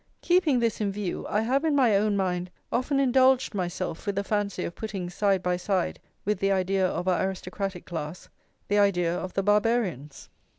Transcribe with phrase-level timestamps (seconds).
[0.21, 4.23] Keeping this in view, I have in my own mind often indulged myself with the
[4.23, 8.27] fancy of putting side by side with the idea of our aristocratic class,
[8.67, 10.27] the idea of the Barbarians.